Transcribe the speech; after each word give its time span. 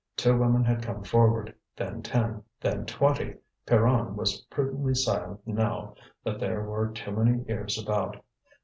Two 0.15 0.35
women 0.35 0.65
had 0.65 0.81
come 0.81 1.03
forward, 1.03 1.53
then 1.75 2.01
ten, 2.01 2.41
then 2.59 2.87
twenty. 2.87 3.35
Pierronne 3.67 4.15
was 4.15 4.41
prudently 4.49 4.95
silent 4.95 5.45
now 5.47 5.93
that 6.23 6.39
there 6.39 6.63
were 6.63 6.87
too 6.87 7.11
many 7.11 7.45
ears 7.47 7.77
about. 7.77 8.15